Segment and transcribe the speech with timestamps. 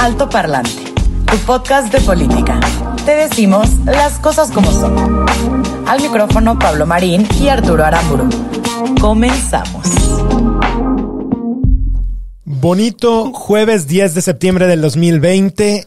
[0.00, 0.82] Alto Parlante,
[1.26, 2.58] tu podcast de política.
[3.04, 5.26] Te decimos las cosas como son.
[5.86, 8.26] Al micrófono Pablo Marín y Arturo Aramburu.
[8.98, 9.86] Comenzamos.
[12.46, 15.86] Bonito jueves 10 de septiembre del 2020.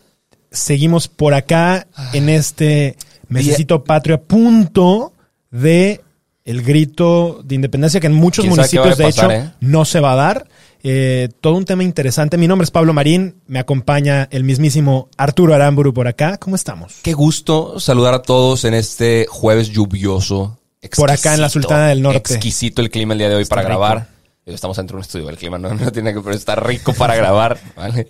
[0.51, 2.95] Seguimos por acá en este
[3.29, 5.13] mesecito patrio a punto
[5.49, 6.01] de
[6.45, 9.51] el grito de independencia que en muchos ¿Quién sabe qué municipios de hecho eh?
[9.59, 10.47] no se va a dar.
[10.85, 12.37] Eh, todo un tema interesante.
[12.37, 16.37] Mi nombre es Pablo Marín, me acompaña el mismísimo Arturo Aramburu por acá.
[16.37, 16.95] ¿Cómo estamos?
[17.01, 20.59] Qué gusto saludar a todos en este jueves lluvioso.
[20.97, 22.33] Por acá en la exquisito, Sultana del Norte.
[22.33, 23.79] Exquisito el clima el día de hoy Está para rico.
[23.79, 24.07] grabar.
[24.45, 27.15] Estamos dentro de un estudio, el clima no, no tiene que pero está rico para
[27.15, 27.57] grabar.
[27.77, 28.09] ¿vale?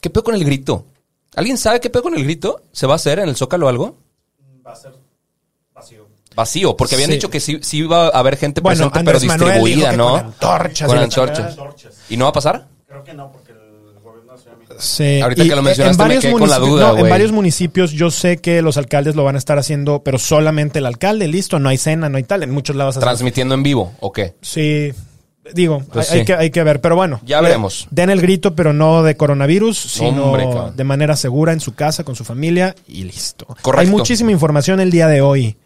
[0.00, 0.86] ¿Qué pedo con el grito?
[1.36, 2.64] ¿Alguien sabe qué pedo con el grito?
[2.72, 3.96] ¿Se va a hacer en el Zócalo o algo?
[4.66, 4.92] Va a ser
[6.40, 6.76] vacío.
[6.76, 7.14] Porque habían Sí.
[7.16, 10.10] dicho que sí, sí iba a haber gente Bueno, presente, pero Andrés distribuida, que ¿no?
[10.10, 11.56] con antorchas Con y la antorchas.
[12.10, 12.66] ¿Y no va a pasar?
[14.78, 15.20] Sí.
[15.20, 17.90] Ahorita y que lo mencionaste, me quedé con la municipios- duda, no, en varios municipios
[17.92, 21.58] yo sé que los alcaldes lo van a estar haciendo, pero solamente el alcalde, listo,
[21.58, 22.42] no hay cena, no hay tal.
[22.42, 22.96] En muchos lados.
[22.96, 24.36] hacen- ¿Transmitiendo en vivo o qué?
[24.40, 24.92] Sí,
[25.52, 27.20] digo, Pues hay, que, hay que ver, pero bueno.
[27.26, 27.88] Ya eh, veremos.
[27.90, 32.02] Den el grito, pero no de coronavirus, sino Hombre, de manera segura en su casa,
[32.04, 33.44] con su familia y listo.
[33.60, 33.80] Correcto.
[33.80, 35.56] Hay muchísima información el día de hoy.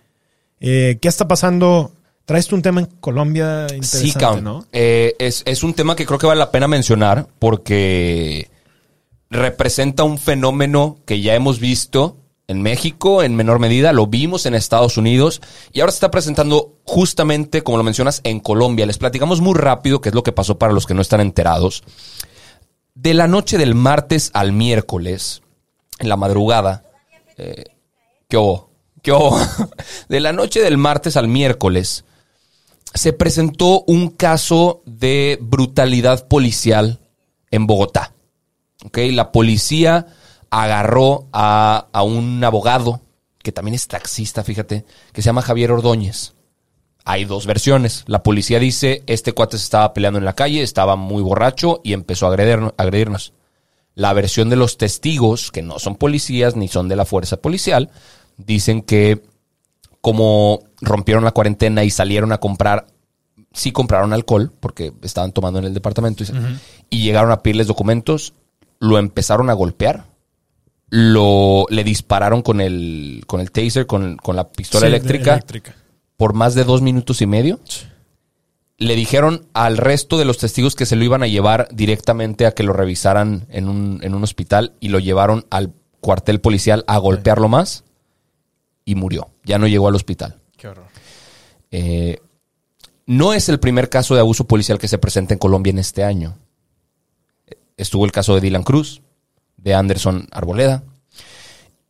[0.61, 1.93] Eh, ¿Qué está pasando?
[2.25, 4.43] Traes tú un tema en Colombia interesante, Sí.
[4.43, 4.65] ¿no?
[4.73, 8.49] Eh, es, es un tema que creo que vale la pena mencionar porque
[9.31, 14.55] representa un fenómeno que ya hemos visto en México en menor medida, lo vimos en
[14.55, 15.41] Estados Unidos
[15.73, 18.87] y ahora se está presentando justamente, como lo mencionas, en Colombia.
[18.87, 21.83] Les platicamos muy rápido qué es lo que pasó para los que no están enterados.
[22.95, 25.43] De la noche del martes al miércoles,
[25.99, 26.85] en la madrugada,
[27.39, 27.65] eh,
[28.29, 28.71] ¿qué hubo?
[30.09, 32.05] De la noche del martes al miércoles,
[32.95, 37.01] se presentó un caso de brutalidad policial
[37.51, 38.15] en Bogotá.
[38.93, 40.07] La policía
[40.51, 43.01] agarró a, a un abogado,
[43.43, 46.35] que también es taxista, fíjate, que se llama Javier Ordóñez.
[47.05, 48.05] Hay dos versiones.
[48.07, 51.93] La policía dice, este cuate se estaba peleando en la calle, estaba muy borracho y
[51.93, 53.35] empezó a agredirnos.
[53.95, 57.91] La versión de los testigos, que no son policías ni son de la fuerza policial,
[58.37, 59.23] dicen que
[60.01, 62.87] como rompieron la cuarentena y salieron a comprar,
[63.53, 66.29] sí compraron alcohol, porque estaban tomando en el departamento, y,
[66.91, 68.35] y llegaron a pedirles documentos,
[68.81, 70.05] lo empezaron a golpear,
[70.91, 75.33] lo, le dispararon con el, con el taser, con, con la pistola Sí, de- eléctrica,
[75.35, 75.75] eléctrica.
[76.17, 77.59] por más de dos minutos y medio.
[78.77, 82.53] Le dijeron al resto de los testigos que se lo iban a llevar directamente a
[82.53, 86.99] que lo revisaran en un, en un hospital y lo llevaron al cuartel policial a
[86.99, 87.85] golpearlo más
[88.85, 89.31] y murió.
[89.45, 90.41] Ya no llegó al hospital.
[90.57, 90.87] Qué horror.
[91.71, 92.19] Eh,
[93.07, 96.05] no es el primer caso de abuso policial que se presenta en Colombia en este
[96.05, 96.39] año.
[97.77, 99.03] Estuvo el caso de Dylan Cruz,
[99.57, 100.85] de Anderson Arboleda.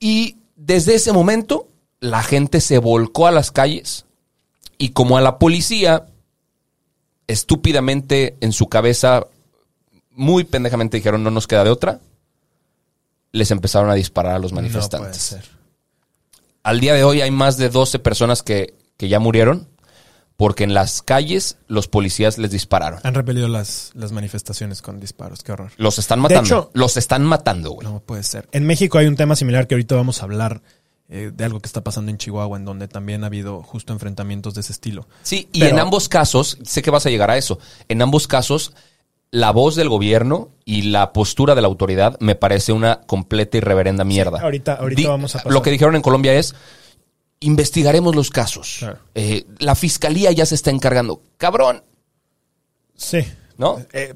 [0.01, 1.69] Y desde ese momento,
[2.01, 4.07] la gente se volcó a las calles
[4.79, 6.07] y como a la policía,
[7.27, 9.27] estúpidamente en su cabeza,
[10.11, 12.01] muy pendejamente dijeron, no nos queda de otra,
[13.33, 15.17] les empezaron a disparar a los No puede manifestantes.
[15.23, 15.45] ser.
[16.65, 19.69] Al día de hoy hay más de 12 personas que, que ya murieron
[20.37, 22.99] porque en las calles los policías les dispararon.
[23.05, 25.43] Han repelido las, las manifestaciones con disparos.
[25.45, 25.71] Qué horror.
[25.77, 26.43] Los están De matando.
[26.43, 27.87] hecho- los están matando, güey.
[27.87, 28.49] No puede ser.
[28.51, 30.61] En México hay un tema similar que ahorita vamos a hablar
[31.09, 34.55] eh, de algo que está pasando en Chihuahua, en donde también ha habido justo enfrentamientos
[34.55, 35.07] de ese estilo.
[35.23, 38.27] Sí, y Pero- en ambos casos, sé que vas a llegar a eso, en ambos
[38.27, 38.73] casos,
[39.35, 43.61] la voz del gobierno y la postura de la autoridad me parece una completa y
[43.61, 44.39] reverenda mierda.
[44.41, 45.53] ahorita- ahorita vamos a pasar.
[45.53, 46.55] Lo que dijeron en Colombia es,
[47.41, 48.77] investigaremos los casos.
[48.79, 48.99] Claro.
[49.15, 51.21] Eh, la fiscalía ya se está encargando.
[51.37, 51.83] Cabrón,
[52.97, 53.19] Sí.
[53.59, 53.81] ¿no?
[53.93, 54.15] Eh,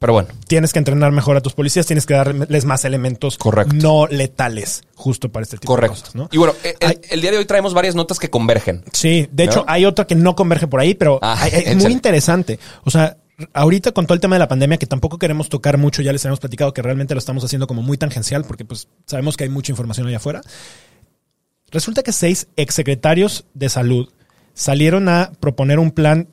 [0.00, 3.74] Pero bueno, tienes que entrenar mejor a tus policías, tienes que darles más elementos Correcto.
[3.74, 5.94] no letales, justo para este tipo correcto.
[5.96, 6.28] de cosas, ¿no?
[6.30, 8.84] Y bueno, eh, el, Hay- el día de hoy traemos varias notas que convergen.
[8.92, 11.76] Sí, de hecho, hay otra que no converge por ahí, pero Ah, hay- es échale.
[11.82, 12.60] muy interesante.
[12.84, 13.16] O sea,
[13.52, 16.24] ahorita con todo el tema de la pandemia, que tampoco queremos tocar mucho, ya les
[16.24, 19.50] habíamos platicado que realmente lo estamos haciendo como muy tangencial, porque pues sabemos que hay
[19.50, 20.42] mucha información allá afuera.
[21.70, 24.08] Resulta que seis exsecretarios de salud
[24.54, 26.28] salieron a proponer un plan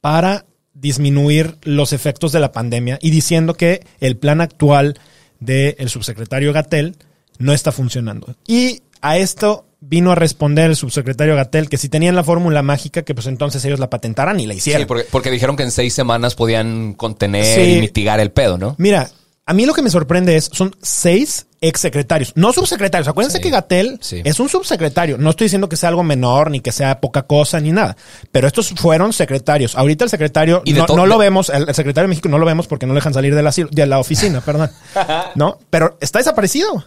[0.00, 4.98] para disminuir los efectos de la pandemia y diciendo que el plan actual
[5.40, 6.96] del subsecretario Gatel
[7.38, 8.34] no está funcionando.
[8.46, 13.02] Y a esto vino a responder el subsecretario Gatel que si tenían la fórmula mágica,
[13.02, 14.82] que pues entonces ellos la patentaran y la hicieran.
[14.82, 17.76] Sí, porque, porque dijeron que en seis semanas podían contener Sí.
[17.76, 18.74] y mitigar el pedo, ¿no?
[18.78, 19.10] Mira,
[19.46, 23.08] a mí lo que me sorprende es, son seis exsecretarios, no subsecretarios.
[23.08, 23.42] Acuérdense Sí.
[23.42, 24.20] que Gatel Sí.
[24.24, 25.18] es un subsecretario.
[25.18, 27.96] No estoy diciendo que sea algo menor, ni que sea poca cosa, ni nada.
[28.32, 29.74] Pero estos fueron secretarios.
[29.76, 32.46] Ahorita el secretario, Y no, no lo vemos, el, el secretario de México no lo
[32.46, 34.70] vemos porque no lo dejan salir de la, de la oficina, perdón.
[35.34, 35.58] ¿No?
[35.70, 36.84] Pero está desaparecido.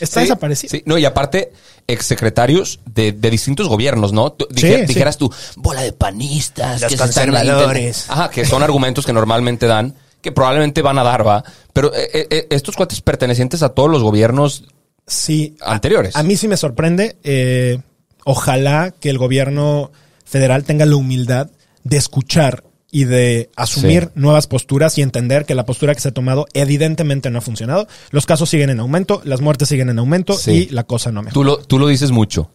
[0.00, 0.70] Está Sí, desaparecido.
[0.70, 1.52] Sí, no, y aparte,
[1.86, 4.32] exsecretarios de, de distintos gobiernos, ¿no?
[4.32, 4.86] Tú- Sí, dije- sí.
[4.94, 8.06] Dijeras tú, bola de panistas, Los que están conservadores.
[8.08, 11.44] intent- Ajá, que son argumentos que normalmente dan, que probablemente van a dar, va.
[11.72, 14.64] Pero eh, eh, eh, estos cuates pertenecientes a todos los gobiernos
[15.06, 15.56] Sí.
[15.60, 16.16] a- anteriores.
[16.16, 17.16] A, mí sí me sorprende.
[17.24, 17.78] eh,
[18.24, 19.92] ojalá que el gobierno
[20.24, 21.50] federal tenga la humildad
[21.82, 22.64] de escuchar
[22.96, 24.08] y de asumir Sí.
[24.14, 27.88] nuevas posturas y entender que la postura que se ha tomado evidentemente no ha funcionado.
[28.10, 30.52] Los casos siguen en aumento, las muertes siguen en aumento Sí.
[30.52, 31.34] y la cosa no mejora.
[31.34, 32.52] Tú lo, tú lo dices mucho.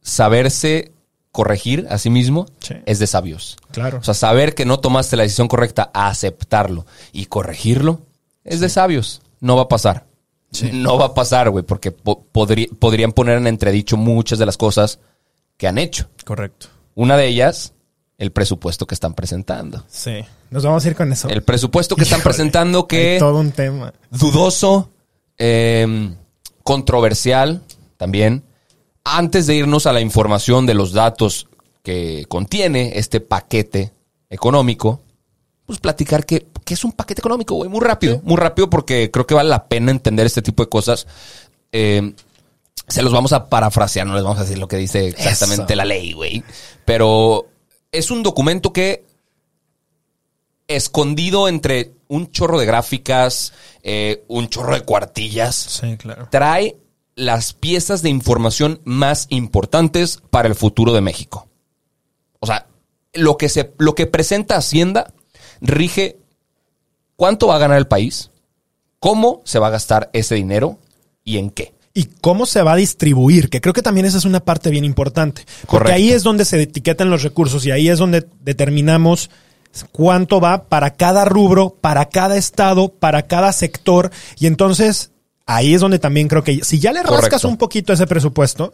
[0.00, 0.92] Saberse
[1.30, 2.74] corregir a sí mismo Sí.
[2.86, 3.56] es de sabios.
[3.70, 3.98] Claro.
[3.98, 8.00] O sea, saber que no tomaste la decisión correcta, aceptarlo y corregirlo
[8.44, 9.22] es de sabios.
[9.40, 10.06] No va a pasar.
[10.72, 14.56] No va a pasar, güey, porque po- podrí- podrían poner en entredicho muchas de las
[14.58, 14.98] cosas
[15.56, 16.08] que han hecho.
[16.24, 16.66] Correcto.
[16.94, 17.72] Una de ellas,
[18.22, 19.84] el presupuesto que están presentando.
[19.88, 20.24] Sí.
[20.50, 21.28] Nos vamos a ir con eso.
[21.28, 23.92] El presupuesto que están presentando que todo un tema.
[24.12, 24.90] dudoso,
[25.38, 26.14] eh,
[26.62, 27.62] controversial
[27.96, 28.44] también.
[29.02, 31.48] Antes de irnos a la información de los datos
[31.82, 33.92] que contiene este paquete
[34.30, 35.00] económico,
[35.66, 39.26] pues platicar que, que es un paquete económico, güey, muy rápido, muy rápido porque creo
[39.26, 41.08] que vale la pena entender este tipo de cosas.
[41.72, 42.14] Eh,
[42.86, 45.76] se los vamos a parafrasear, no les vamos a decir lo que dice exactamente Eso.
[45.76, 46.44] la ley, güey.
[46.84, 47.48] Pero
[47.92, 49.04] es un documento que
[50.66, 53.52] escondido entre un chorro de gráficas,
[53.82, 56.28] eh, un chorro de cuartillas, Sí, claro.
[56.30, 56.76] trae
[57.14, 61.46] las piezas de información más importantes para el futuro de México.
[62.40, 62.66] O sea,
[63.12, 65.12] lo que, se, lo que presenta Hacienda
[65.60, 66.16] rige
[67.16, 68.30] cuánto va a ganar el país,
[68.98, 70.78] cómo se va a gastar ese dinero
[71.24, 71.74] y en qué.
[71.94, 74.84] Y cómo se va a distribuir, que creo que también esa es una parte bien
[74.84, 75.42] importante.
[75.62, 75.94] Porque Correcto.
[75.94, 79.28] ahí es donde se etiquetan los recursos y ahí es donde determinamos
[79.90, 84.10] cuánto va para cada rubro, para cada estado, para cada sector.
[84.38, 85.10] Y entonces
[85.46, 88.72] ahí es donde también creo que si ya le rascas un poquito ese presupuesto,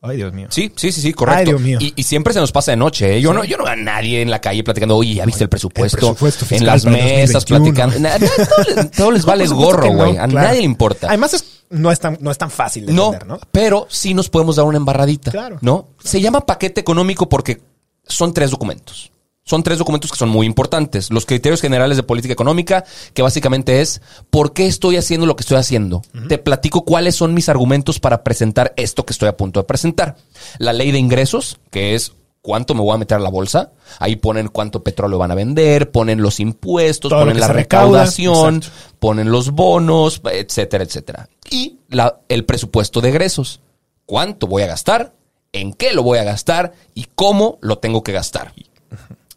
[0.00, 0.46] ay Dios mío.
[0.50, 1.38] Sí, sí, sí, sí, correcto.
[1.40, 1.78] Ay, Dios mío.
[1.80, 3.16] Y, y siempre se nos pasa de noche.
[3.16, 3.20] ¿eh?
[3.20, 5.50] Yo, no, yo no veo a nadie en la calle platicando, oye, ¿ya viste el
[5.50, 5.96] presupuesto?
[5.96, 7.90] El presupuesto fiscal en las mesas 2021.
[7.90, 7.98] platicando.
[8.00, 10.16] Na- na- todo, les, todo les No, vale gorro, no, güey.
[10.16, 10.48] a claro.
[10.48, 11.08] nadie le importa.
[11.08, 13.40] Además es, no, es tan, no es tan fácil de no, entender, ¿no?
[13.52, 15.30] pero sí nos podemos dar una embarradita.
[15.30, 15.58] Claro.
[15.60, 15.88] ¿No?
[16.02, 17.60] Se llama paquete económico porque
[18.06, 19.12] son tres documentos.
[19.48, 21.10] Son tres documentos que son muy importantes.
[21.10, 22.84] Los criterios generales de política económica,
[23.14, 26.02] que básicamente es por qué estoy haciendo lo que estoy haciendo.
[26.28, 30.16] Te platico cuáles son mis argumentos para presentar esto que estoy a punto de presentar.
[30.58, 32.12] La ley de ingresos, que es
[32.48, 33.72] cuánto me voy a meter a la bolsa.
[33.98, 38.94] Ahí ponen cuánto petróleo van a vender, ponen los impuestos, Todo ponen la recaudación, exacto.
[39.00, 41.28] ponen los bonos, etcétera, etcétera.
[41.50, 43.60] Y la- el presupuesto de egresos.
[44.06, 45.12] ¿Cuánto voy a gastar?
[45.52, 46.72] ¿En qué lo voy a gastar?
[46.94, 48.54] ¿Y cómo lo tengo que gastar?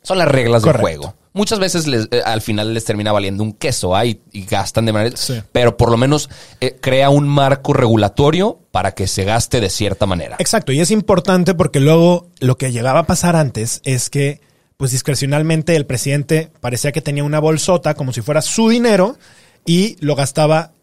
[0.03, 0.87] Son las reglas Correcto.
[0.87, 1.13] del juego.
[1.33, 4.93] Muchas veces les- eh, al final les termina valiendo un queso y, y gastan de
[4.93, 5.15] manera...
[5.15, 5.41] Sí.
[5.51, 10.05] Pero por lo menos eh, crea un marco regulatorio para que se gaste de cierta
[10.05, 10.35] manera.
[10.39, 14.41] Exacto, y es importante porque luego lo que llegaba a pasar antes es que,
[14.77, 19.17] pues discrecionalmente, el presidente parecía que tenía una bolsota como si fuera su dinero
[19.65, 20.73] y lo gastaba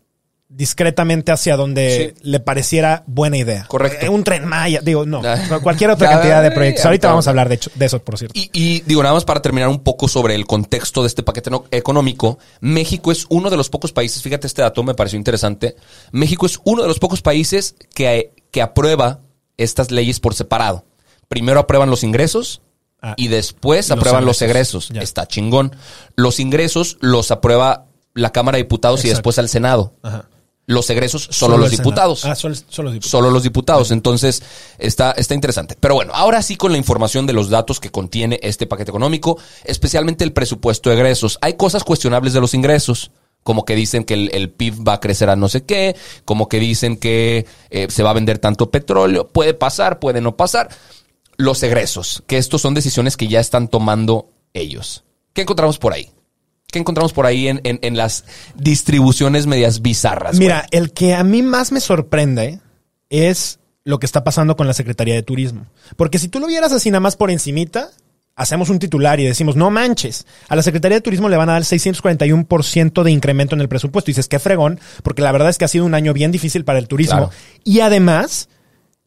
[0.49, 2.21] discretamente hacia donde Sí.
[2.23, 3.67] le pareciera buena idea.
[3.69, 4.11] Correcto.
[4.11, 5.21] Un tren Maya, digo, no.
[5.62, 6.85] Cualquier otra cantidad de proyectos.
[6.87, 8.38] Ahorita vamos a hablar de, hecho, de eso, por cierto.
[8.38, 11.50] Y, y, digo, nada más para terminar un poco sobre el contexto de este paquete
[11.50, 15.76] no- económico, México es uno de los pocos países, fíjate este dato, me pareció interesante,
[16.12, 19.21] México es uno de los pocos países que, que aprueba
[19.59, 20.87] estas leyes por separado.
[21.28, 22.62] Primero aprueban los ingresos
[23.00, 24.88] Ah, y después los aprueban los egresos.
[24.88, 25.02] Ya.
[25.02, 25.76] Está chingón.
[26.17, 29.93] Los ingresos los aprueba la Cámara de Diputados y después al Senado.
[30.02, 30.28] Ajá.
[30.68, 33.10] Los egresos solo, los diputados Ah, solo, solo los diputados.
[33.10, 33.90] solo los diputados.
[33.90, 34.42] Entonces,
[34.78, 35.78] está, está interesante.
[35.80, 39.38] Pero bueno, ahora sí con la información de los datos que contiene este paquete económico,
[39.64, 41.38] especialmente el presupuesto de egresos.
[41.40, 43.10] Hay cosas cuestionables de los ingresos.
[43.42, 45.96] Como que dicen que el, el PIB va a crecer a no sé qué,
[46.26, 49.28] como que dicen que eh, se va a vender tanto petróleo.
[49.28, 50.68] Puede pasar, puede no pasar.
[51.38, 55.04] Los egresos, que estos son decisiones que ya están tomando ellos.
[55.32, 56.10] ¿Qué encontramos por ahí?
[56.78, 58.25] ¿Qué encontramos por ahí en, en- en las
[58.56, 60.37] distribuciones medias bizarras?
[60.37, 60.40] güey?
[60.49, 62.61] Mira, el que a mí más me sorprende
[63.11, 65.66] es lo que está pasando con la Secretaría de Turismo.
[65.97, 67.90] Porque si tú lo vieras así nada más por encimita,
[68.37, 71.52] hacemos un titular y decimos, no manches, a la Secretaría de Turismo le van a
[71.54, 74.11] dar 641% de incremento en el presupuesto.
[74.11, 76.64] Y dices, qué fregón, porque la verdad es que ha sido un año bien difícil
[76.64, 77.16] para el turismo.
[77.16, 77.30] Claro.
[77.64, 78.49] Y además,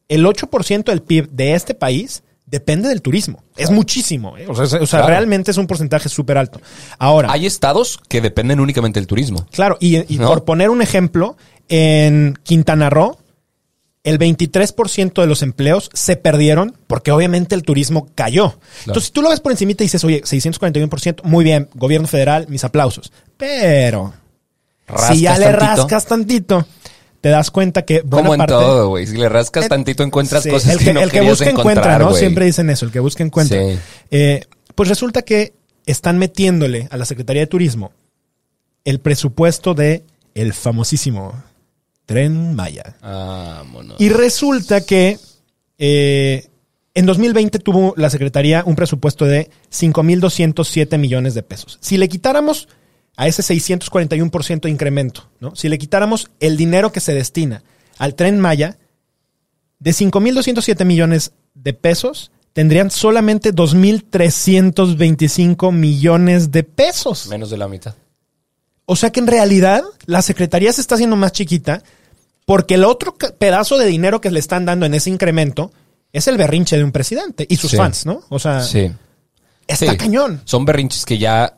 [0.08, 3.42] el 8% del PIB de este país depende del turismo.
[3.56, 4.36] Es muchísimo.
[4.38, 4.44] ¿eh?
[4.48, 5.06] O sea, es- o sea, Claro.
[5.08, 6.60] realmente es un porcentaje súper alto.
[6.98, 9.46] Ahora, Hay estados que dependen únicamente del turismo.
[9.50, 10.28] claro, y, y ¿No?
[10.28, 11.36] por poner un ejemplo,
[11.68, 13.18] en Quintana Roo,
[14.04, 18.58] el 23% de los empleos se perdieron porque obviamente el turismo cayó.
[18.80, 22.46] Entonces, si tú lo ves por encima y dices, oye, 641%, muy bien, gobierno federal,
[22.48, 23.12] mis aplausos.
[23.38, 24.12] Pero,
[25.08, 26.66] si ya le rascas tantito,
[27.22, 28.52] te das cuenta que buena Como en parte...
[28.52, 29.06] todo, güey.
[29.06, 31.48] Si le rascas Eh, tantantito encuentras Sí, cosas el que, que, no el que busca
[31.48, 32.12] encuentra, ¿no?
[32.14, 33.58] Siempre dicen eso, el que busca encuentra.
[33.62, 33.78] Sí.
[34.10, 35.54] Eh, pues resulta que
[35.86, 37.92] están metiéndole a la Secretaría de Turismo
[38.84, 41.44] el presupuesto de el famosísimo
[42.06, 42.96] Tren Maya.
[43.00, 44.00] Vámonos.
[44.00, 45.16] Y resulta que
[45.78, 46.48] eh,
[46.92, 51.78] en 2020 tuvo la Secretaría un presupuesto de 5.207 millones de pesos.
[51.80, 52.68] Si le quitáramos
[53.16, 55.54] a ese 641% de incremento, ¿no?
[55.54, 57.62] si le quitáramos el dinero que se destina
[57.98, 58.78] al tren Maya,
[59.78, 67.26] de 5.207 millones de pesos, tendrían solamente 2.325 millones de pesos.
[67.28, 67.94] Menos de la mitad.
[68.86, 71.82] O sea que en realidad la Secretaría se está haciendo más chiquita
[72.44, 75.72] porque el otro pedazo de dinero que le están dando en ese incremento
[76.12, 77.76] es el berrinche de un presidente y sus Sí.
[77.76, 78.22] fans, ¿no?
[78.28, 78.90] O sea, Sí.
[79.66, 79.96] está Sí.
[79.96, 80.42] cañón.
[80.44, 81.56] Son berrinches que ya...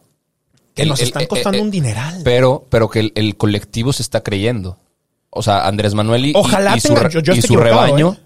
[0.74, 2.20] Que el- nos están eh, costando eh, un dineral.
[2.24, 4.78] Pero, pero que el, colectivo se está creyendo.
[5.30, 8.12] O sea, Andrés Manuel y, Ojalá y su, tenga- yo- yo y su rebaño.
[8.14, 8.20] ¿eh?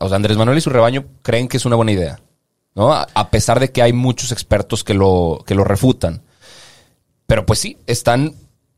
[0.00, 2.20] O sea, Andrés Manuel y su rebaño creen que es una buena idea.
[2.74, 2.92] ¿No?
[2.92, 6.22] A, a pesar de que hay muchos expertos que lo, que lo refutan.
[7.26, 8.34] Pero pues sí, están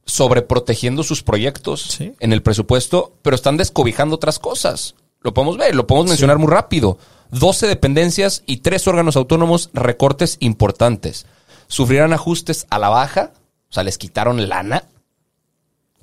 [0.07, 2.13] sobreprotegiendo sus proyectos Sí.
[2.21, 4.95] en el presupuesto, pero están descobijando otras cosas.
[5.21, 6.99] Lo podemos ver, lo podemos mencionar muy rápido.
[7.31, 11.25] 12 dependencias y tres órganos autónomos, recortes importantes.
[11.67, 13.33] Sufrirán ajustes a la baja,
[13.71, 14.85] o sea, les quitaron lana,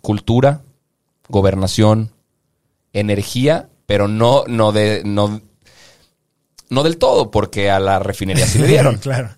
[0.02, 0.62] cultura,
[1.30, 2.12] gobernación,
[2.94, 5.42] energía, pero no, no de, no,
[6.70, 9.30] no del todo, porque a la refinería sí le dieron claro.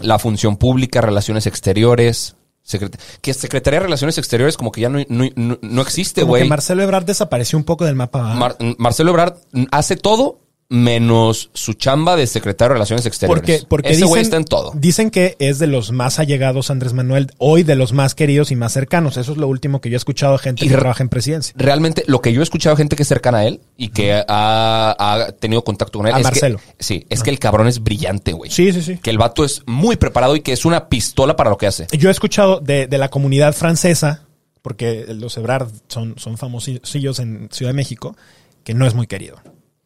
[0.00, 4.98] la función pública, relaciones exteriores, secret- que Secretaría de Relaciones Exteriores como que ya no,
[5.08, 6.48] no, no- no existe, güey.
[6.48, 8.34] Marcelo Ebrard desapareció un poco del mapa.
[8.78, 9.36] Marcelo Ebrard
[9.72, 13.40] hace todo menos su chamba de secretario de Relaciones Exteriores.
[13.40, 14.72] Porque, porque Ese dicen, está en todo.
[14.74, 18.56] dicen que es de los más allegados Andrés Manuel, hoy de los más queridos y
[18.56, 19.16] más cercanos.
[19.16, 21.54] Eso es lo último que yo he escuchado de gente Y que trabaja en presidencia.
[21.56, 24.12] Realmente, lo que yo he escuchado de gente que es cercana a él y que
[24.14, 26.14] ha, ha tenido contacto con él.
[26.14, 26.60] A es que- Marcelo.
[26.78, 28.50] sí, es que el cabrón es brillante, güey.
[28.50, 28.98] Sí, sí, sí.
[28.98, 31.86] Que el vato es muy preparado y que es una pistola para lo que hace.
[31.96, 34.24] Yo he escuchado de, de la comunidad francesa,
[34.62, 38.16] porque los Ebrard son, son famosillos en Ciudad de México,
[38.64, 39.36] que no es muy querido.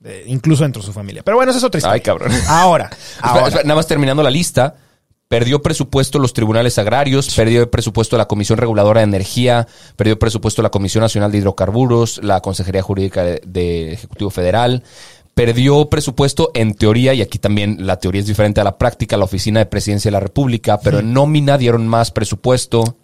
[0.05, 1.23] Eh, incluso dentro de su familia.
[1.23, 1.95] Pero bueno, esa es otra historia.
[1.95, 2.33] Ay, cabrón.
[2.49, 2.91] Ahora,
[3.21, 3.49] ahora.
[3.49, 4.75] espera, nada más terminando la lista.
[5.29, 10.71] Perdió presupuesto los tribunales agrarios, perdió presupuesto la Comisión Reguladora de Energía, perdió presupuesto la
[10.71, 14.83] Comisión Nacional de Hidrocarburos, la Consejería Jurídica de, de Ejecutivo Federal,
[15.35, 19.25] perdió presupuesto en teoría, y aquí también la teoría es diferente a la práctica, la
[19.25, 22.81] Oficina de Presidencia de la República, pero en nómina dieron más presupuesto.
[22.81, 22.97] o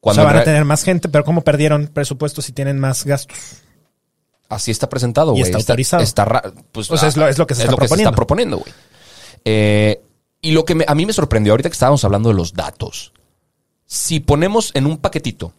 [0.00, 3.36] Cuando sea, van a tener más gente, pero ¿cómo perdieron presupuesto si tienen más gastos?
[4.48, 5.42] Así está presentado, Y güey.
[5.42, 6.02] está autorizado.
[6.02, 8.12] Está, pues, O sea, es lo- es lo que se está proponiendo.
[8.12, 8.72] proponiendo, güey.
[9.44, 10.00] Eh,
[10.40, 13.12] y lo que me- a mí me sorprendió ahorita que estábamos hablando de los datos.
[13.84, 15.52] Si ponemos en un paquetito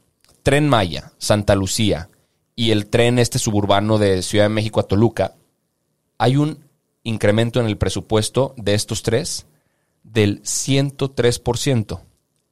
[0.43, 2.09] Tren Maya, Santa Lucía
[2.55, 5.35] y el tren este suburbano de Ciudad de México a Toluca,
[6.17, 6.59] hay un
[7.03, 9.45] incremento en el presupuesto de estos tres
[10.03, 12.01] del 103%.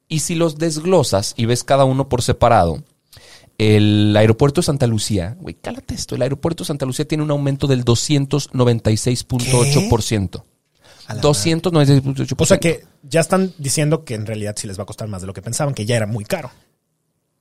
[0.08, 2.84] Y si los desglosas y ves cada uno por separado,
[3.58, 7.32] el aeropuerto de Santa Lucía, güey, cálate esto, el aeropuerto de Santa Lucía tiene un
[7.32, 10.44] aumento del 296.8%.
[11.08, 12.36] A la 296.8%.
[12.38, 15.22] O sea que ya están diciendo que en realidad sí les va a costar más
[15.22, 16.52] de lo que pensaban, que ya era muy caro.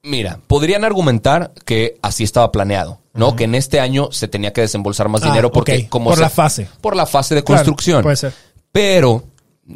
[0.02, 3.34] Mira, podrían argumentar que así estaba planeado, ¿no?
[3.34, 5.88] Que en este año se tenía que desembolsar más Ah, dinero porque ok.
[5.88, 6.68] como Por se- la fase.
[6.80, 8.02] por la fase de Claro, construcción.
[8.04, 8.32] puede ser.
[8.70, 9.24] Pero
[9.68, 9.74] eh,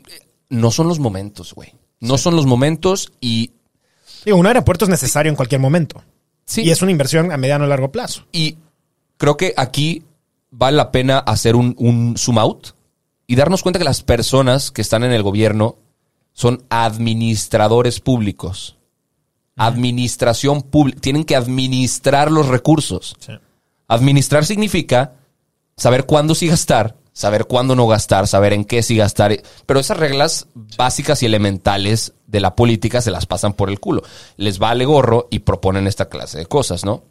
[0.50, 1.74] no son los momentos, güey.
[1.98, 3.50] No son los momentos y
[4.24, 6.00] Digo, un aeropuerto es necesario en cualquier momento.
[6.50, 8.26] Sí, Y es una inversión a mediano o largo plazo.
[8.32, 8.58] Y
[9.16, 10.02] creo que aquí
[10.50, 12.68] vale la pena hacer un, un zoom out
[13.26, 15.76] y darnos cuenta que las personas que están en el gobierno
[16.32, 18.76] son administradores públicos.
[19.56, 21.00] Administración pública.
[21.00, 23.16] Tienen que administrar los recursos.
[23.86, 25.12] Administrar significa
[25.76, 29.40] saber cuándo sí gastar, saber cuándo no gastar, saber en qué sí gastar.
[29.66, 34.02] Pero esas reglas básicas y elementales de la política se las pasan por el culo.
[34.36, 37.04] Les vale gorro y proponen esta clase de cosas, ¿no?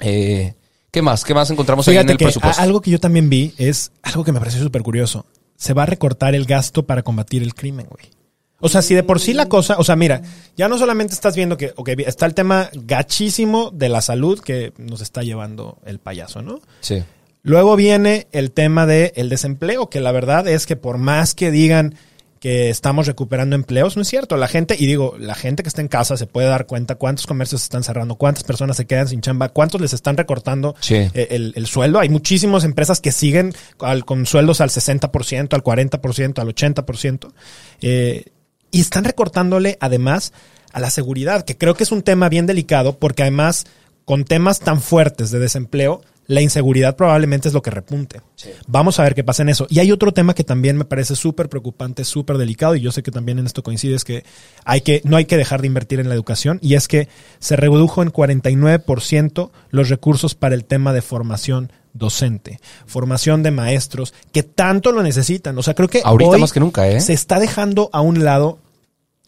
[0.00, 0.54] Eh,
[0.90, 1.24] ¿Qué más?
[1.24, 2.62] ¿Qué más encontramos ahí en el que presupuesto?
[2.62, 5.26] algo que yo también vi es algo que me pareció súper curioso.
[5.56, 8.10] Se va a recortar el gasto para combatir el crimen, güey.
[8.58, 10.22] O sea, si de por sí la cosa, o sea, mira,
[10.56, 14.72] ya no solamente estás viendo que, ok, está el tema gachísimo de la salud que
[14.78, 16.60] nos está llevando el payaso, ¿no?
[16.80, 17.02] Sí.
[17.46, 21.50] Luego viene el tema del el desempleo, que la verdad es que por más que
[21.50, 21.94] digan
[22.40, 24.36] que estamos recuperando empleos, no es cierto.
[24.36, 27.26] La gente, y digo, la gente que está en casa se puede dar cuenta cuántos
[27.26, 30.94] comercios están cerrando, cuántas personas se quedan sin chamba, cuántos les están recortando Sí.
[30.96, 31.98] eh, el, el sueldo.
[32.00, 37.32] Hay muchísimas empresas que siguen al- con sueldos al 60%, al 40%, al 80%.
[37.80, 38.24] Eh,
[38.70, 40.32] y están recortándole además
[40.72, 43.66] a la seguridad, que creo que es un tema bien delicado porque además
[44.04, 48.20] con temas tan fuertes de desempleo, la inseguridad probablemente es lo que repunte.
[48.66, 49.66] Vamos a ver qué pasa en eso.
[49.70, 53.02] Y hay otro tema que también me parece súper preocupante, súper delicado, y yo sé
[53.02, 54.24] que también en esto coincides que
[54.64, 57.56] hay que, no hay que dejar de invertir en la educación, y es que se
[57.56, 64.42] redujo en 49% los recursos para el tema de formación docente, formación de maestros, que
[64.42, 65.56] tanto lo necesitan.
[65.58, 67.00] O sea, creo que Ahorita hoy más que nunca, ¿eh?
[67.00, 68.58] se está dejando a un lado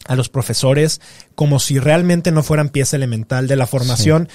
[0.05, 1.01] a los profesores
[1.35, 4.29] como si realmente no fueran pieza elemental de la formación,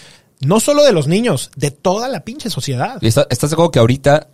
[0.47, 2.99] no solo de los niños, de toda la pinche sociedad.
[3.01, 4.29] ¿Y está- ¿Estás de acuerdo que ahorita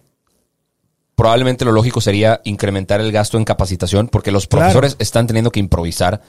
[1.14, 4.08] probablemente lo lógico sería incrementar el gasto en capacitación?
[4.08, 4.62] Porque los Claro.
[4.64, 6.22] profesores están teniendo que improvisar,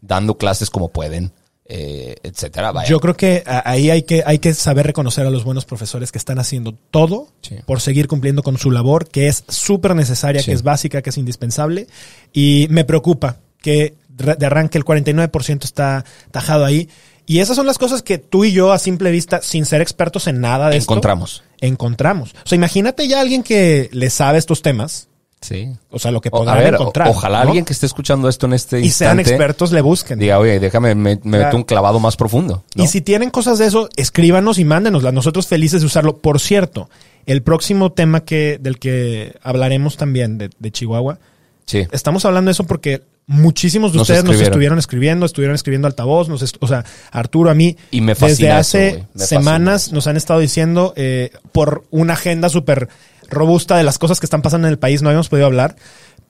[0.00, 1.32] dando clases como pueden,
[1.66, 2.72] eh, etcétera.
[2.72, 2.88] Vaya.
[2.88, 6.18] Yo creo que ahí hay que, hay que saber reconocer a los buenos profesores que
[6.18, 7.56] están haciendo todo Sí.
[7.66, 10.46] por seguir cumpliendo con su labor, que es súper necesaria, Sí.
[10.46, 11.86] que es básica, que es indispensable.
[12.32, 16.88] Y me preocupa que de arranque el 49% está tajado ahí.
[17.30, 20.26] Y esas son las cosas que tú y yo, a simple vista, sin ser expertos
[20.26, 21.44] en nada de esto, Encontramos.
[21.60, 22.30] encontramos.
[22.44, 25.06] O sea, imagínate ya alguien que le sabe estos temas,
[25.40, 25.68] Sí.
[25.90, 27.06] o sea, lo que o- encontrar.
[27.08, 27.50] ojalá ¿no?
[27.50, 30.18] alguien que esté escuchando esto en este y sean instante expertos le busquen.
[30.18, 31.44] diga, oye, déjame, me, me Claro.
[31.44, 32.64] meto un clavado más profundo.
[32.74, 32.82] ¿no?
[32.82, 35.14] Y si tienen cosas de eso, escríbanos y mándenoslas.
[35.14, 36.18] Nosotros felices de usarlo.
[36.18, 36.90] Por cierto,
[37.26, 41.20] el próximo tema que, del que hablaremos también de, de Chihuahua,
[41.70, 41.86] Sí.
[41.92, 46.28] estamos hablando de eso porque muchísimos de Nos ustedes nos estuvieron escribiendo, estuvieron escribiendo altavoz,
[46.28, 49.08] nos est- o sea, Arturo, a mí, Y me desde hace eso, güey.
[49.14, 49.94] Me semanas eso.
[49.94, 52.88] nos han estado diciendo eh, por una agenda súper
[53.28, 55.76] robusta de las cosas que están pasando en el país, no habíamos podido hablar,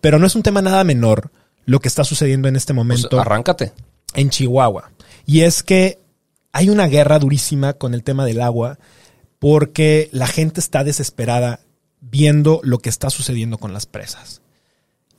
[0.03, 1.31] pero no es un tema nada menor
[1.64, 3.73] lo que está sucediendo en este Pues, momento arráncate.
[4.14, 4.91] en Chihuahua.
[5.25, 5.99] Y es que
[6.53, 8.79] hay una guerra durísima con el tema del agua
[9.38, 11.61] porque la gente está desesperada
[12.01, 14.39] viendo lo que está sucediendo con las presas.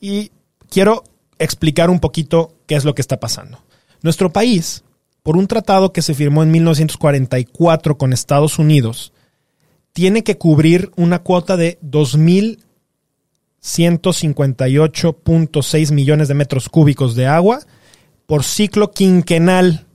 [0.02, 0.32] Y
[0.68, 1.04] quiero
[1.38, 3.62] explicar un poquito qué es lo que está pasando.
[4.02, 4.82] Nuestro país,
[5.22, 9.12] por un tratado que se firmó en 1944 con Estados Unidos,
[9.92, 11.78] tiene que cubrir una cuota de
[14.82, 17.60] 2.158.6 millones de metros cúbicos de agua
[18.26, 19.86] por ciclo quinquenal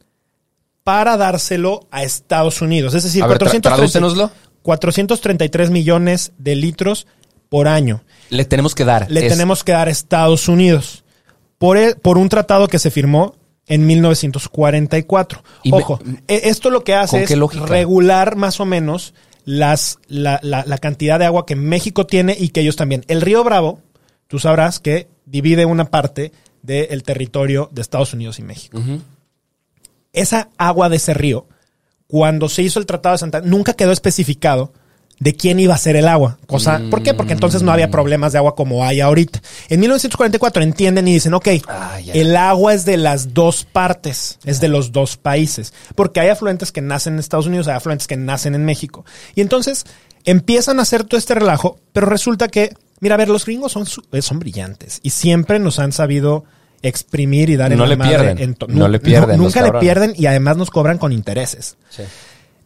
[0.83, 2.93] para dárselo a Estados Unidos.
[2.93, 4.31] Es decir, A ver, tra- 430 tradúcenoslo.
[4.61, 7.07] 433 millones de litros
[7.49, 9.09] por año Le tenemos que dar.
[9.09, 11.03] le Es- tenemos que dar a Estados Unidos
[11.57, 13.35] por, el- por un tratado que se firmó
[13.67, 15.43] en 1944.
[15.63, 19.13] Y me- Ojo, e- esto lo que hace ¿Con es regular más o menos
[19.45, 23.03] las, la, la- la cantidad de agua que México tiene y que ellos también.
[23.07, 23.81] El río Bravo,
[24.27, 26.31] tú sabrás que divide una parte
[26.63, 28.77] del territorio de Estados Unidos y México.
[30.13, 31.47] Esa agua de ese río,
[32.07, 34.73] cuando se hizo el Tratado de Santa nunca quedó especificado
[35.19, 36.37] de quién iba a ser el agua.
[36.45, 37.13] Cosa, ¿Por qué?
[37.13, 39.41] Porque entonces no había problemas de agua como hay ahorita.
[39.69, 44.59] En 1944 entienden y dicen, ok, Ah, el agua es de las dos partes, es
[44.59, 45.73] de los dos países.
[45.95, 49.05] Porque hay afluentes que nacen en Estados Unidos, hay afluentes que nacen en México.
[49.33, 49.85] Y entonces
[50.25, 53.85] empiezan a hacer todo este relajo, pero resulta que, mira, a ver, los gringos son,
[54.11, 56.43] eh, son brillantes y siempre nos han sabido
[56.83, 60.13] exprimir y dar en No le pierden, en no le pierden los nunca le pierden
[60.15, 61.77] y además nos cobran con intereses.
[61.89, 62.03] Sí.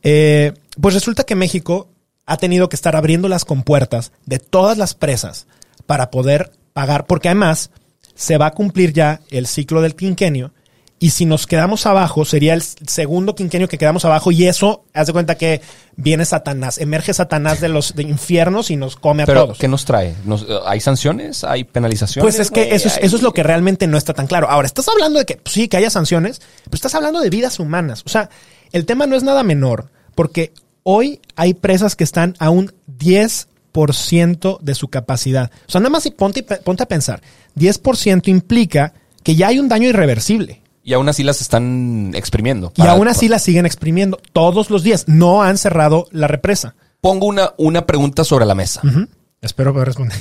[0.03, 1.90] Eh, pues resulta que México
[2.31, 5.47] ha tenido que estar abriendo las compuertas de todas las presas
[5.85, 7.71] para poder pagar, porque además
[8.15, 10.53] se va a cumplir ya el ciclo del quinquenio
[10.99, 15.07] y si nos quedamos abajo sería el segundo quinquenio que quedamos abajo y eso, haz
[15.07, 15.59] de cuenta que
[15.95, 19.57] viene Satanás, emerge Satanás de los de infiernos y nos come a Pero, todos.
[19.57, 20.15] ¿qué nos trae?
[20.25, 21.43] ¿Nos- ¿Hay sanciones?
[21.43, 22.23] ¿Hay penalizaciones?
[22.23, 24.47] Pues es que eso es, Hay- eso es lo que realmente no está tan claro.
[24.49, 27.59] Ahora, estás hablando de que pues sí, que haya sanciones, pero estás hablando de vidas
[27.59, 28.03] humanas.
[28.05, 28.29] O sea,
[28.71, 34.59] el tema no es nada menor, porque hoy hay presas que están a un 10%
[34.59, 35.51] de su capacidad.
[35.67, 37.21] O sea, nada más y ponte, ponte a pensar,
[37.57, 40.61] 10% implica que ya hay un daño irreversible.
[40.83, 42.73] Y aún así las están exprimiendo.
[42.75, 45.05] Y aún así la siguen exprimiendo todos los días.
[45.07, 46.75] No han cerrado la represa.
[47.01, 48.81] Pongo una, una pregunta sobre la mesa.
[48.83, 49.07] Ujú.
[49.41, 50.17] Espero poder responder.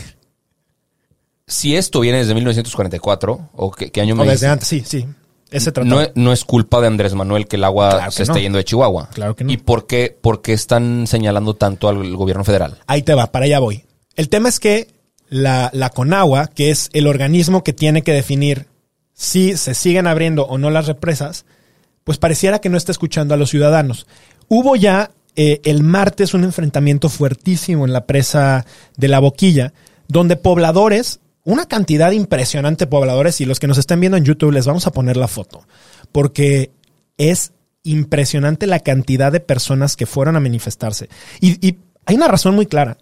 [1.47, 5.07] Si esto viene desde 1944, o qué, qué año me O desde antes, sí, sí.
[5.51, 5.97] Ese tratado.
[5.97, 8.41] No, es- no es culpa de Andrés Manuel que el agua Claro que se esté
[8.43, 9.09] yendo de Chihuahua.
[9.13, 9.53] Claro que no.
[9.53, 12.79] ¿Y por qué, por qué están señalando tanto al gobierno federal?
[12.87, 13.85] Ahí te va, para allá voy.
[14.17, 14.89] El tema es que
[15.29, 18.67] la, la Conagua, que es el organismo que tiene que definir
[19.15, 21.45] si se siguen abriendo o no las represas,
[22.05, 24.07] pues pareciera que no está escuchando a los ciudadanos.
[24.49, 28.65] Hubo ya eh, el martes un enfrentamiento fuertísimo en la presa
[28.97, 29.73] de la Boquilla,
[30.09, 31.21] donde pobladores,
[31.53, 34.87] una cantidad impresionante de pobladores, y los que nos estén viendo en YouTube les vamos
[34.87, 35.67] a poner la foto,
[36.13, 36.71] porque
[37.19, 41.09] es impresionante la cantidad de personas que fueron a manifestarse.
[41.41, 42.99] Y, y hay una razón muy clara.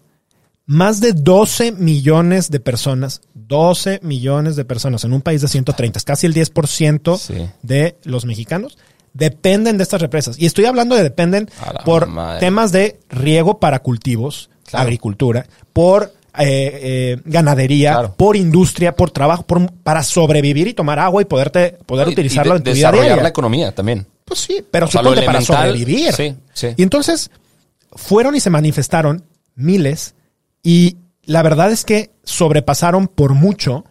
[0.65, 5.97] Más de 12 millones de personas, 12 millones de personas en un país de 130,
[5.97, 7.49] es casi el 10% Sí.
[7.63, 8.77] de los mexicanos,
[9.13, 10.37] dependen de estas represas.
[10.39, 11.49] Y estoy hablando de dependen
[11.85, 12.39] por madre.
[12.39, 14.83] temas de riego para cultivos, Claro.
[14.83, 18.13] agricultura, por eh, eh, ganadería, Claro.
[18.15, 22.53] por industria, por trabajo, por- para sobrevivir y tomar agua y poderte, poder y utilizarlo
[22.53, 23.23] de- en tu vida desarrollar diaria.
[23.23, 24.07] la economía también.
[24.25, 26.13] Pues sí, pero O sea, para sobrevivir.
[26.13, 26.67] sí, sí.
[26.77, 27.29] Y entonces
[27.93, 29.23] fueron y se manifestaron
[29.55, 30.15] miles
[30.63, 33.85] y la verdad es que sobrepasaron por mucho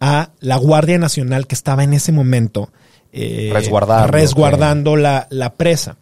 [0.00, 2.70] a la Guardia Nacional que estaba en ese momento
[3.12, 5.96] eh, Resguardando, resguardando la, la presa.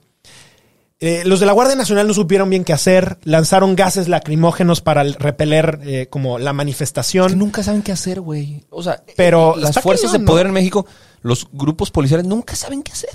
[1.04, 5.02] Eh, los de la Guardia Nacional no supieron bien qué hacer, lanzaron gases lacrimógenos para
[5.02, 7.36] repeler eh, como la manifestación.
[7.36, 8.62] nunca saben qué hacer, güey.
[8.70, 10.26] O sea, Pero las está fuerzas de ¿no?
[10.26, 10.86] poder en México,
[11.22, 13.10] los grupos policiales nunca saben qué hacer.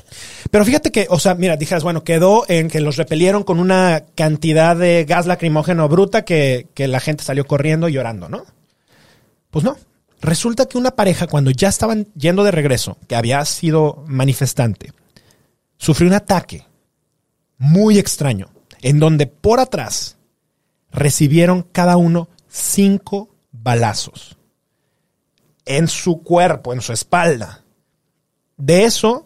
[0.52, 4.04] Pero fíjate que, o sea, mira, dijeras, bueno, quedó en que los repelieron con una
[4.15, 8.43] cantidad de gas lacrimógeno bruta que, que la gente salió corriendo y llorando, ¿no?
[9.50, 9.78] Pues no.
[10.19, 14.91] Resulta que una pareja, cuando ya estaban yendo de regreso, que había sido manifestante,
[15.78, 16.65] sufrió un ataque
[17.58, 18.50] muy extraño,
[18.82, 20.17] en donde por atrás
[20.91, 24.38] recibieron cada uno cinco balazos
[25.65, 27.63] en su cuerpo, en su espalda.
[28.56, 29.26] De eso,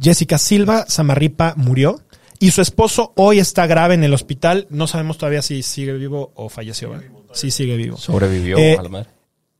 [0.00, 2.00] Jessica Silva Samarripa murió
[2.38, 4.66] y su esposo hoy está grave en el hospital.
[4.70, 6.90] No sabemos todavía si sigue vivo o falleció.
[6.90, 7.06] ¿verdad?
[7.32, 7.96] Sí, sigue vivo.
[7.96, 9.10] Sobrevivió Eh, a la madre.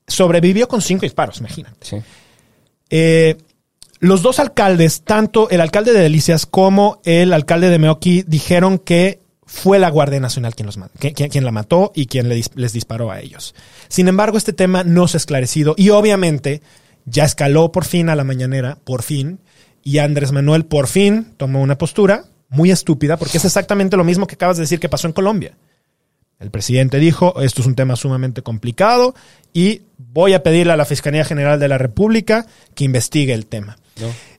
[0.07, 1.77] Sobrevivió con cinco disparos, imagínate.
[1.87, 1.97] Sí.
[2.89, 3.37] Eh,
[4.01, 9.21] los dos alcaldes, tanto el alcalde de Delicias como el alcalde de Meoqui, dijeron que
[9.45, 13.11] fue la Guardia Nacional quien, los, quien la mató y quien le dis- les disparó
[13.11, 13.55] a ellos.
[13.89, 16.63] Sin embargo, este tema no se ha esclarecido y obviamente
[17.05, 19.41] ya escaló por fin a la mañanera, por fin,
[19.83, 24.27] y Andrés Manuel por fin tomó una postura muy estúpida porque es exactamente lo mismo
[24.27, 25.57] que acabas de decir que pasó en Colombia.
[26.39, 29.15] El presidente dijo, esto es un tema sumamente complicado
[29.53, 33.77] y voy a pedirle a la Fiscalía General de la República que investigue el tema.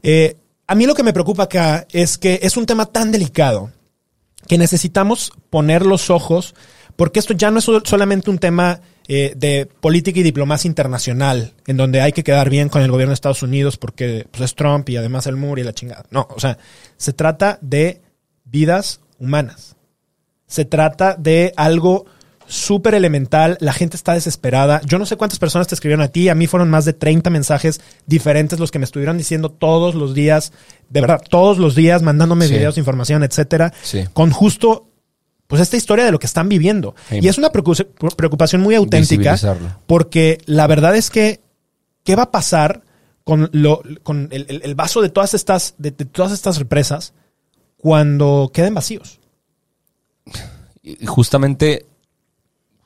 [0.03, 0.35] Eh,
[0.67, 3.71] a mí lo que me preocupa acá es que es un tema tan delicado
[4.47, 6.55] que necesitamos poner los ojos,
[6.95, 11.53] porque esto ya no es sol- solamente un tema eh, de política y diplomacia internacional,
[11.67, 14.55] en donde hay que quedar bien con el gobierno de Estados Unidos porque pues, es
[14.55, 16.05] Trump y además el muro y la chingada.
[16.11, 16.57] No, o sea,
[16.97, 18.01] se trata de
[18.45, 19.75] vidas humanas.
[20.47, 22.05] Se trata de algo
[22.51, 23.57] súper elemental.
[23.61, 24.81] La gente está desesperada.
[24.85, 26.29] Yo no sé cuántas personas te escribieron a ti.
[26.29, 30.13] A mí fueron más de 30 mensajes diferentes los que me estuvieron diciendo todos los
[30.13, 30.51] días.
[30.89, 32.53] De verdad, todos los días, mandándome Sí.
[32.53, 33.73] videos, información, etcétera.
[33.81, 34.03] Sí.
[34.13, 34.89] Con justo,
[35.47, 36.93] pues esta historia de lo que están viviendo.
[37.09, 37.19] Sí.
[37.21, 39.31] Y es una preocu- preocupación muy auténtica.
[39.87, 41.41] Porque la verdad es que,
[42.03, 42.83] ¿qué va a pasar
[43.23, 47.13] con, lo, con el, el- el vaso de todas estas, de- de todas estas represas
[47.77, 49.19] cuando queden vacíos?
[51.07, 51.85] Justamente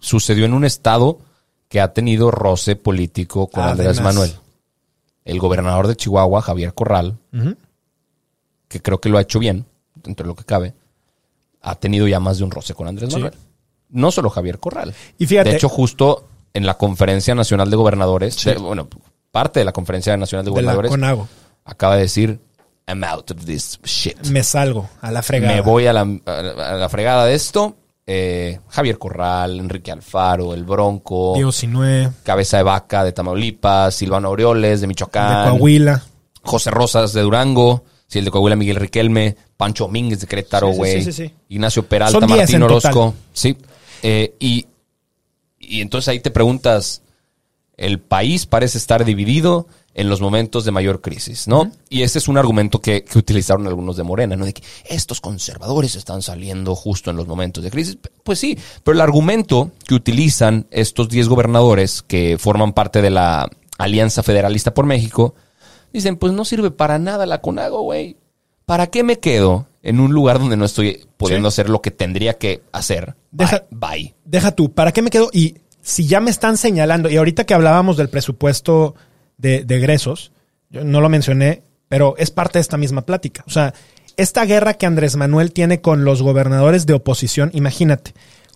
[0.05, 1.19] sucedió en un estado
[1.67, 3.99] que ha tenido roce político con Andrés.
[4.01, 4.33] Manuel.
[5.25, 7.17] El gobernador de Chihuahua, Javier Corral,
[8.67, 9.65] que creo que lo ha hecho bien,
[9.95, 10.73] dentro de lo que cabe,
[11.61, 13.15] ha tenido ya más de un roce con Andrés Sí.
[13.15, 13.33] Manuel.
[13.89, 14.93] No solo Javier Corral.
[15.17, 18.49] Y fíjate- de hecho, justo en la Conferencia Nacional de Gobernadores, Sí.
[18.51, 18.87] de- bueno,
[19.31, 21.29] parte de la Conferencia Nacional de De la Gobernadores,
[21.65, 22.39] acaba de decir,
[22.87, 24.23] I'm out of this shit.
[24.27, 25.55] Me salgo a la fregada.
[25.55, 27.75] Me voy a la- a la fregada de esto.
[28.07, 31.51] Eh, Javier Corral, Enrique Alfaro, El Bronco, Diego
[32.23, 36.03] Cabeza de Vaca de Tamaulipas, Silvano Aureoles de de Michoacán, Coahuila.
[36.43, 40.73] José Rosas de Durango, sí, el de Coahuila Miguel Riquelme, Pancho Domínguez de Querétaro, Sí,
[40.73, 41.33] sí, güey, sí, sí.
[41.49, 43.57] Ignacio Peralta, Son 10 Martín Orozco, sí.
[44.03, 44.67] Eh, y,
[45.59, 47.01] y entonces ahí te preguntas,
[47.75, 51.71] el país parece estar dividido en los momentos de mayor crisis, ¿no?
[51.89, 54.43] Y ese es un argumento que, que utilizaron algunos de Morena, ¿no?
[54.45, 57.97] De que estos conservadores están saliendo justo en los momentos de crisis.
[58.23, 63.49] Pues sí, pero el argumento que utilizan estos 10 gobernadores que forman parte de la
[63.77, 65.34] Alianza Federalista por México,
[65.93, 68.17] dicen, pues no sirve para nada la CONAGO, güey.
[68.65, 72.38] ¿Para qué me quedo en un lugar donde no estoy pudiendo hacer lo que tendría
[72.38, 73.15] que hacer?
[73.31, 74.15] Bye, Deja- bye.
[74.25, 75.29] Deja tú, ¿para qué me quedo?
[75.31, 78.95] Y si ya me están señalando, y ahorita que hablábamos del presupuesto
[79.38, 80.32] de, de egresos,
[80.69, 83.43] yo no lo mencioné, pero es parte de esta misma plática.
[83.48, 83.74] O sea,
[84.17, 88.13] esta guerra que Andrés Manuel tiene con los gobernadores de oposición, imagínate,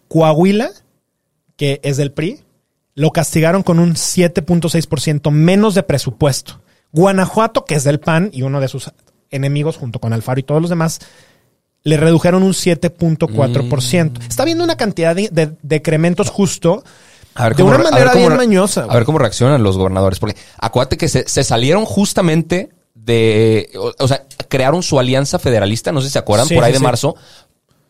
[0.07, 0.71] Coahuila,
[1.55, 2.39] que es del PRI,
[2.95, 6.61] lo castigaron con un 7.6% menos de presupuesto.
[6.91, 8.91] Guanajuato, que es del PAN y uno de sus
[9.29, 10.99] enemigos junto con Alfaro y todos los demás,
[11.83, 14.21] le redujeron un 7.4%.
[14.27, 16.83] Está viendo una cantidad de, de decrementos justo
[17.35, 18.85] A ver de cómo una a manera ver cómo bien mañosa.
[18.89, 20.19] A ver cómo reaccionan los gobernadores.
[20.19, 23.69] Porque acuérdate que se, se salieron justamente de.
[23.75, 26.71] O, o sea, crearon su alianza federalista, no sé si se acuerdan, Sí, por ahí
[26.73, 26.83] de sí.
[26.83, 27.15] marzo,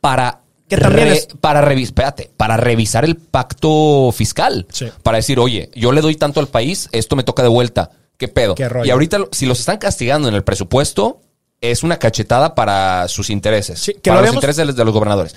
[0.01, 0.41] para.
[0.67, 4.67] Que también re- es- para revis- espérate, para revisar el pacto fiscal.
[4.71, 4.87] Sí.
[5.01, 7.89] Para decir, oye, yo le doy tanto al país, esto me toca de vuelta.
[8.17, 8.53] ¿Qué pedo?
[8.53, 8.85] Qué rollo.
[8.85, 11.21] y ahorita, si los están castigando en el presupuesto,
[11.61, 13.79] es una cachetada para sus intereses.
[13.79, 15.35] Sí, que para lo los habíamos- intereses de los gobernadores.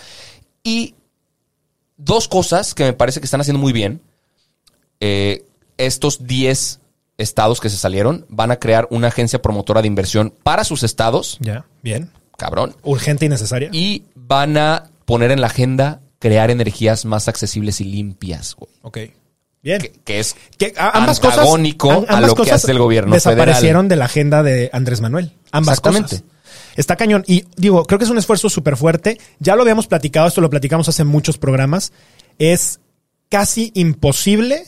[0.63, 0.95] Y
[1.97, 4.01] dos cosas que me parece que están haciendo muy bien.
[5.01, 5.45] Eh,
[5.79, 6.81] estos 10
[7.19, 11.39] estados que se salieron van a crear una agencia promotora de inversión para sus estados,
[11.41, 12.11] Ya, bien.
[12.37, 13.69] cabrón, Urgente y necesaria.
[13.73, 18.71] y van a poner en la agenda crear energías más accesibles y limpias, güey.
[18.83, 18.99] ok.
[19.63, 19.81] Bien.
[19.81, 23.15] Que, que es Que a- ambas antagónico cosas, a ambas lo que hace el gobierno
[23.15, 25.33] desaparecieron de la agenda de Andrés Manuel.
[25.53, 26.17] Ambas Exactamente.
[26.17, 26.25] cosas.
[26.77, 27.25] Está cañón.
[27.27, 29.19] Y digo, creo que es un esfuerzo súper fuerte.
[29.39, 31.93] Ya lo habíamos platicado, esto lo platicamos hace muchos programas.
[32.39, 32.81] Es
[33.29, 34.65] casi imposible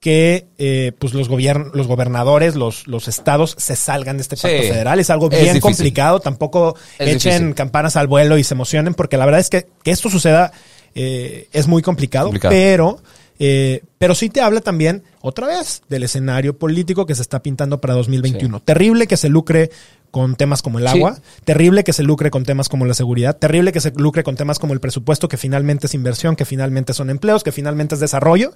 [0.00, 4.68] que eh, pues los, los gobernadores, los, los estados se salgan de este pacto Sí.
[4.68, 4.98] federal.
[4.98, 6.20] Es algo bien complicado.
[6.20, 7.54] Tampoco Es echen difícil.
[7.54, 10.52] campanas al vuelo y se emocionen, porque la verdad es que, que esto suceda
[10.94, 12.26] eh, es muy complicado.
[12.28, 12.52] Complicado.
[12.54, 12.98] Pero,
[13.38, 17.78] eh, pero sí te habla también, otra vez, del escenario político que se está pintando
[17.80, 18.60] para 2021.
[18.60, 19.70] Terrible que se lucre
[20.10, 20.96] con temas como el Sí.
[20.96, 24.36] agua, terrible que se lucre con temas como la seguridad, terrible que se lucre con
[24.36, 28.00] temas como el presupuesto, que finalmente es inversión, que finalmente son empleos, que finalmente es
[28.00, 28.52] desarrollo,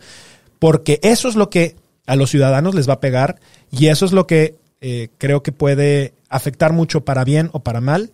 [0.59, 3.41] porque eso es lo que a los ciudadanos les va a pegar
[3.71, 7.81] y eso es lo que eh, creo que puede afectar mucho para bien o para
[7.81, 8.11] mal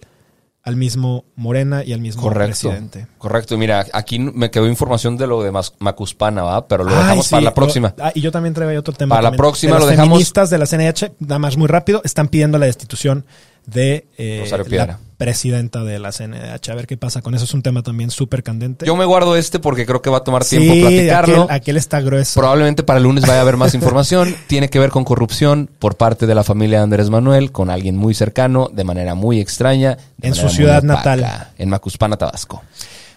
[0.63, 2.69] al mismo Morena y al mismo Correcto.
[2.69, 3.07] presidente.
[3.19, 3.57] Correcto.
[3.57, 6.69] Mira, aquí me quedó información de lo de Macuspana, ¿va?
[6.69, 7.95] Pero lo Ay, dejamos sí, para la lo- próxima.
[7.99, 9.17] ah, y yo también traigo ahí otro tema.
[9.17, 12.03] Para la próxima De lo las dejamos- feministas de la CNH, nada más muy rápido,
[12.05, 13.25] están pidiendo la destitución
[13.67, 16.71] de eh, la presidenta de la CNH.
[16.71, 17.45] A ver qué pasa con eso.
[17.45, 18.87] Es un tema también súper candente.
[18.87, 21.43] Yo me guardo este porque creo que va a tomar tiempo sí, platicarlo.
[21.43, 22.41] aquel, aquel está grueso.
[22.41, 24.35] Probablemente para el lunes vaya a haber más información.
[24.47, 27.97] Tiene que ver con corrupción por parte de la familia de Andrés Manuel, con alguien
[27.97, 29.99] muy cercano, de manera muy extraña.
[30.23, 31.51] En su ciudad natal.
[31.59, 32.63] En Macuspana, Tabasco.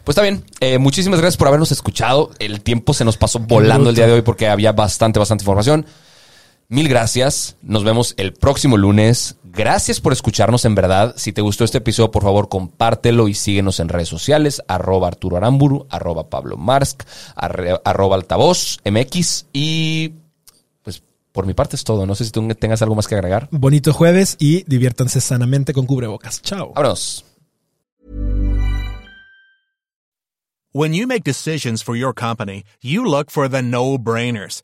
[0.04, 0.44] Pues está bien.
[0.60, 2.32] Eh, muchísimas gracias por habernos escuchado.
[2.40, 5.86] El tiempo se nos pasó volando el día de hoy porque había bastante, bastante información.
[6.70, 7.58] Mil gracias.
[7.62, 9.38] Nos vemos el próximo lunes.
[9.44, 11.14] Gracias por escucharnos en verdad.
[11.18, 14.64] Si te gustó este episodio, por favor, compártelo y síguenos en redes sociales.
[14.68, 17.04] Arroba Arturo Aramburu, arroba Pablo Marsk,
[17.36, 19.46] arroba Altavoz MX.
[19.54, 20.14] Y
[20.82, 22.08] pues por mi parte es todo.
[22.08, 23.48] No sé si tú tengas algo más que agregar.
[23.52, 26.42] Bonito jueves y diviértanse sanamente con cubrebocas.
[26.42, 26.74] Chao.
[26.74, 27.26] Vámonos.
[30.76, 34.64] When you make decisions for your company, you look for the no-brainers.